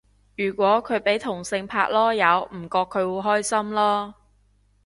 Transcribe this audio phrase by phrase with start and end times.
[0.35, 4.13] 如果佢俾同性拍籮柚唔覺佢會開心囉